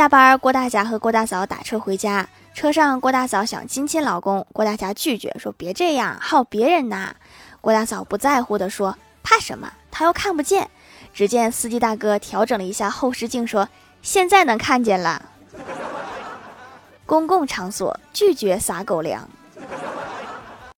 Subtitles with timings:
[0.00, 7.14] 下班郭大侠和郭大嫂打车回家车上郭大嫂想亲亲老公郭大侠拒绝说别这样还有别人呢
[7.60, 9.70] 郭大嫂不在乎的说怕什么？
[9.90, 10.70] 他又看不见。
[11.12, 13.68] 只见司机大哥调整了一下后视镜说
[14.00, 15.22] 现在能看见了。
[17.04, 19.28] 公共场所拒绝撒狗粮。